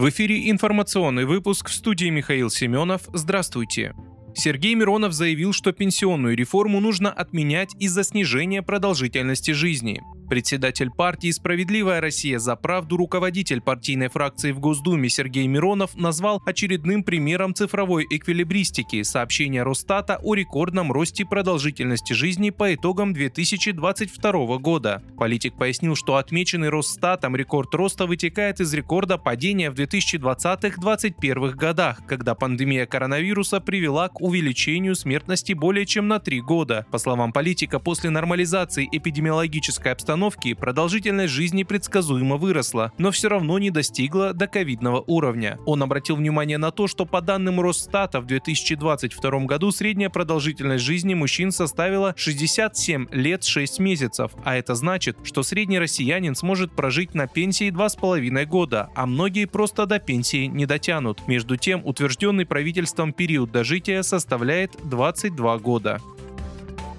В 0.00 0.08
эфире 0.08 0.48
информационный 0.48 1.26
выпуск 1.26 1.68
в 1.68 1.74
студии 1.74 2.08
Михаил 2.08 2.48
Семенов. 2.48 3.02
Здравствуйте. 3.12 3.94
Сергей 4.34 4.74
Миронов 4.74 5.12
заявил, 5.12 5.52
что 5.52 5.72
пенсионную 5.72 6.34
реформу 6.34 6.80
нужно 6.80 7.12
отменять 7.12 7.74
из-за 7.78 8.02
снижения 8.02 8.62
продолжительности 8.62 9.50
жизни. 9.50 10.00
Председатель 10.30 10.90
партии 10.92 11.32
«Справедливая 11.32 12.00
Россия 12.00 12.38
за 12.38 12.54
правду» 12.54 12.96
руководитель 12.96 13.60
партийной 13.60 14.06
фракции 14.06 14.52
в 14.52 14.60
Госдуме 14.60 15.08
Сергей 15.08 15.48
Миронов 15.48 15.96
назвал 15.96 16.40
очередным 16.46 17.02
примером 17.02 17.52
цифровой 17.52 18.06
эквилибристики 18.08 19.02
сообщение 19.02 19.64
Росстата 19.64 20.20
о 20.22 20.36
рекордном 20.36 20.92
росте 20.92 21.24
продолжительности 21.24 22.12
жизни 22.12 22.50
по 22.50 22.72
итогам 22.72 23.12
2022 23.12 24.58
года. 24.58 25.02
Политик 25.18 25.56
пояснил, 25.56 25.96
что 25.96 26.14
отмеченный 26.14 26.68
Росстатом 26.68 27.34
рекорд 27.34 27.74
роста 27.74 28.06
вытекает 28.06 28.60
из 28.60 28.72
рекорда 28.72 29.18
падения 29.18 29.68
в 29.68 29.74
2020-2021 29.74 31.54
годах, 31.56 32.06
когда 32.06 32.36
пандемия 32.36 32.86
коронавируса 32.86 33.58
привела 33.58 34.08
к 34.08 34.20
увеличению 34.20 34.94
смертности 34.94 35.54
более 35.54 35.86
чем 35.86 36.06
на 36.06 36.20
три 36.20 36.40
года. 36.40 36.86
По 36.92 36.98
словам 36.98 37.32
политика, 37.32 37.80
после 37.80 38.10
нормализации 38.10 38.88
эпидемиологической 38.92 39.90
обстановки 39.90 40.19
обстановки 40.20 40.52
продолжительность 40.52 41.32
жизни 41.32 41.62
предсказуемо 41.62 42.36
выросла, 42.36 42.92
но 42.98 43.10
все 43.10 43.28
равно 43.28 43.58
не 43.58 43.70
достигла 43.70 44.34
до 44.34 44.46
ковидного 44.46 45.02
уровня. 45.06 45.58
Он 45.64 45.82
обратил 45.82 46.16
внимание 46.16 46.58
на 46.58 46.70
то, 46.70 46.86
что 46.88 47.06
по 47.06 47.22
данным 47.22 47.58
Росстата 47.58 48.20
в 48.20 48.26
2022 48.26 49.46
году 49.46 49.70
средняя 49.70 50.10
продолжительность 50.10 50.84
жизни 50.84 51.14
мужчин 51.14 51.52
составила 51.52 52.12
67 52.18 53.06
лет 53.12 53.44
6 53.44 53.78
месяцев, 53.78 54.32
а 54.44 54.56
это 54.56 54.74
значит, 54.74 55.16
что 55.22 55.42
средний 55.42 55.78
россиянин 55.78 56.34
сможет 56.34 56.72
прожить 56.72 57.14
на 57.14 57.26
пенсии 57.26 57.70
2,5 57.70 58.44
года, 58.44 58.90
а 58.94 59.06
многие 59.06 59.46
просто 59.46 59.86
до 59.86 59.98
пенсии 59.98 60.46
не 60.46 60.66
дотянут. 60.66 61.26
Между 61.28 61.56
тем, 61.56 61.80
утвержденный 61.86 62.44
правительством 62.44 63.14
период 63.14 63.52
дожития 63.52 64.02
составляет 64.02 64.72
22 64.84 65.58
года. 65.58 65.98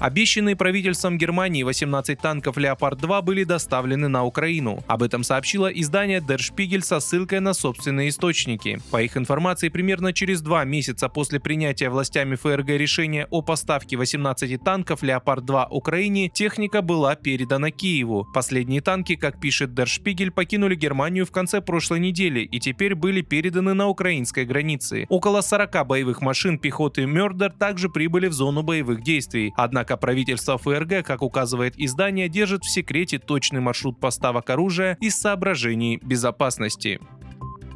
Обещанные 0.02 0.56
правительством 0.56 1.20
Германии 1.20 1.62
18 1.62 2.20
танков 2.20 2.58
«Леопард-2» 2.58 3.22
были 3.22 3.44
доставлены 3.44 4.08
на 4.08 4.26
Украину. 4.26 4.84
Об 4.88 5.04
этом 5.04 5.24
сообщило 5.24 5.68
издание 5.68 6.22
Der 6.22 6.40
Spiegel 6.40 6.82
со 6.82 7.00
ссылкой 7.00 7.40
на 7.40 7.54
собственные 7.54 8.10
источники. 8.10 8.80
По 8.90 9.00
их 9.04 9.16
информации, 9.16 9.70
примерно 9.70 10.12
через 10.12 10.42
два 10.42 10.64
месяца 10.64 11.08
после 11.08 11.40
принятия 11.40 11.92
властями 11.92 12.34
ФРГ 12.34 12.70
решения 12.70 13.28
о 13.30 13.44
поставке 13.44 13.96
18 13.96 14.64
танков 14.64 15.04
«Леопард-2» 15.04 15.68
Украине, 15.70 16.30
техника 16.30 16.82
была 16.82 17.16
передана 17.16 17.70
Киеву. 17.70 18.26
Последние 18.34 18.82
танки, 18.82 19.16
как 19.16 19.40
пишет 19.40 19.70
Der 19.70 19.86
Spiegel, 19.86 20.32
покинули 20.32 20.74
Германию 20.74 21.28
в 21.28 21.32
конце 21.32 21.62
прошлой 21.62 22.00
недели 22.00 22.40
и 22.40 22.60
теперь 22.60 22.96
были 22.96 23.22
переданы 23.22 23.76
на 23.76 23.88
украинской 23.88 24.46
границе. 24.46 25.06
Около 25.10 25.42
40 25.42 25.86
боевых 25.86 26.22
машин 26.22 26.58
пехоты 26.58 27.06
Мёрдер 27.06 27.52
также 27.52 27.88
прибыли 27.88 28.30
в 28.30 28.34
зону 28.34 28.64
боевых 28.64 29.04
действий. 29.04 29.54
Однако 29.56 29.91
Однако 29.92 30.06
правительство 30.06 30.58
ФРГ, 30.58 31.06
как 31.06 31.22
указывает 31.22 31.74
издание, 31.78 32.30
держит 32.30 32.64
в 32.64 32.70
секрете 32.70 33.20
точный 33.20 33.60
маршрут 33.60 34.00
поставок 34.00 34.50
оружия 34.50 34.98
из 35.02 35.18
соображений 35.20 36.00
безопасности. 36.02 37.02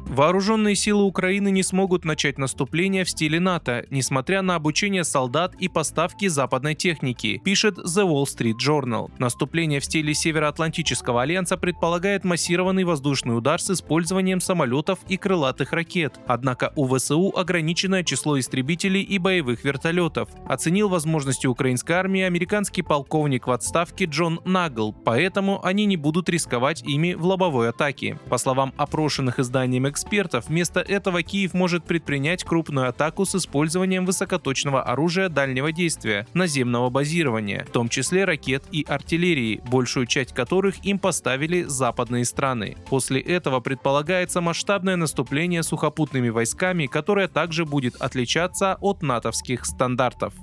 Вооруженные 0.08 0.76
силы 0.76 1.02
Украины 1.02 1.50
не 1.50 1.64
смогут 1.64 2.04
начать 2.04 2.38
наступление 2.38 3.04
в 3.04 3.10
стиле 3.10 3.40
НАТО, 3.40 3.84
несмотря 3.90 4.40
на 4.40 4.54
обучение 4.54 5.02
солдат 5.02 5.54
и 5.58 5.68
поставки 5.68 6.28
западной 6.28 6.76
техники, 6.76 7.40
пишет 7.44 7.76
The 7.78 8.06
Wall 8.06 8.24
Street 8.24 8.54
Journal. 8.56 9.10
Наступление 9.18 9.80
в 9.80 9.84
стиле 9.84 10.14
Североатлантического 10.14 11.22
альянса 11.22 11.56
предполагает 11.56 12.24
массированный 12.24 12.84
воздушный 12.84 13.36
удар 13.36 13.60
с 13.60 13.70
использованием 13.70 14.40
самолетов 14.40 15.00
и 15.08 15.16
крылатых 15.16 15.72
ракет. 15.72 16.20
Однако 16.28 16.72
у 16.76 16.86
ВСУ 16.86 17.32
ограниченное 17.36 18.04
число 18.04 18.38
истребителей 18.38 19.02
и 19.02 19.18
боевых 19.18 19.64
вертолетов. 19.64 20.28
Оценил 20.46 20.88
возможности 20.88 21.48
украинской 21.48 21.92
армии 21.92 22.22
американский 22.22 22.82
полковник 22.82 23.48
в 23.48 23.50
отставке 23.50 24.04
Джон 24.04 24.40
Нагл, 24.44 24.92
поэтому 24.92 25.64
они 25.64 25.84
не 25.84 25.96
будут 25.96 26.28
рисковать 26.28 26.82
ими 26.84 27.14
в 27.14 27.24
лобовой 27.24 27.70
атаке. 27.70 28.20
По 28.28 28.38
словам 28.38 28.72
опрошенных 28.76 29.40
изданием 29.40 29.88
экспертов, 29.96 30.48
вместо 30.48 30.80
этого 30.80 31.22
Киев 31.22 31.54
может 31.54 31.84
предпринять 31.84 32.44
крупную 32.44 32.90
атаку 32.90 33.24
с 33.24 33.34
использованием 33.34 34.04
высокоточного 34.04 34.82
оружия 34.82 35.30
дальнего 35.30 35.72
действия, 35.72 36.26
наземного 36.34 36.90
базирования, 36.90 37.64
в 37.64 37.70
том 37.70 37.88
числе 37.88 38.26
ракет 38.26 38.64
и 38.70 38.84
артиллерии, 38.86 39.62
большую 39.70 40.04
часть 40.06 40.34
которых 40.34 40.84
им 40.84 40.98
поставили 40.98 41.62
западные 41.62 42.26
страны. 42.26 42.76
После 42.90 43.20
этого 43.20 43.60
предполагается 43.60 44.42
масштабное 44.42 44.96
наступление 44.96 45.62
сухопутными 45.62 46.28
войсками, 46.28 46.86
которое 46.86 47.26
также 47.26 47.64
будет 47.64 47.96
отличаться 47.96 48.76
от 48.82 49.02
натовских 49.02 49.64
стандартов. 49.64 50.34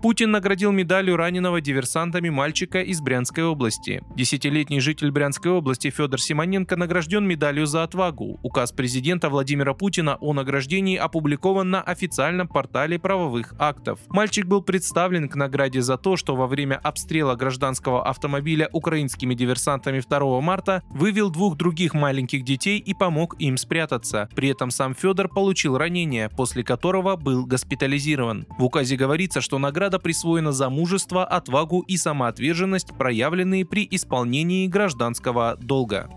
Путин 0.00 0.30
наградил 0.30 0.70
медалью 0.70 1.16
раненого 1.16 1.60
диверсантами 1.60 2.28
мальчика 2.28 2.80
из 2.82 3.00
Брянской 3.00 3.42
области. 3.42 4.00
Десятилетний 4.14 4.78
житель 4.78 5.10
Брянской 5.10 5.50
области 5.50 5.90
Федор 5.90 6.20
Симоненко 6.20 6.76
награжден 6.76 7.26
медалью 7.26 7.66
за 7.66 7.82
отвагу. 7.82 8.38
Указ 8.44 8.70
президента 8.70 9.28
Владимира 9.28 9.74
Путина 9.74 10.16
о 10.20 10.32
награждении 10.32 10.96
опубликован 10.96 11.70
на 11.70 11.82
официальном 11.82 12.46
портале 12.46 13.00
правовых 13.00 13.54
актов. 13.58 13.98
Мальчик 14.08 14.46
был 14.46 14.62
представлен 14.62 15.28
к 15.28 15.34
награде 15.34 15.82
за 15.82 15.98
то, 15.98 16.16
что 16.16 16.36
во 16.36 16.46
время 16.46 16.76
обстрела 16.76 17.34
гражданского 17.34 18.08
автомобиля 18.08 18.68
украинскими 18.72 19.34
диверсантами 19.34 20.00
2 20.00 20.40
марта 20.40 20.84
вывел 20.90 21.28
двух 21.28 21.56
других 21.56 21.94
маленьких 21.94 22.44
детей 22.44 22.78
и 22.78 22.94
помог 22.94 23.34
им 23.40 23.56
спрятаться. 23.56 24.28
При 24.36 24.48
этом 24.50 24.70
сам 24.70 24.94
Федор 24.94 25.28
получил 25.28 25.76
ранение, 25.76 26.28
после 26.28 26.62
которого 26.62 27.16
был 27.16 27.46
госпитализирован. 27.46 28.46
В 28.58 28.64
указе 28.64 28.94
говорится, 28.94 29.40
что 29.40 29.58
награда 29.58 29.87
награда 29.88 29.98
присвоена 29.98 30.52
за 30.52 30.68
мужество, 30.68 31.24
отвагу 31.24 31.80
и 31.80 31.96
самоотверженность, 31.96 32.92
проявленные 32.98 33.64
при 33.64 33.88
исполнении 33.90 34.66
гражданского 34.66 35.56
долга. 35.60 36.10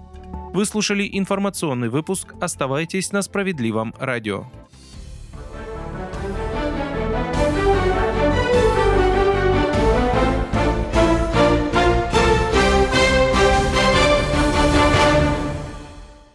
Вы 0.54 0.66
слушали 0.66 1.10
информационный 1.14 1.88
выпуск. 1.88 2.34
Оставайтесь 2.42 3.14
на 3.14 3.22
справедливом 3.22 3.94
радио. 3.98 4.48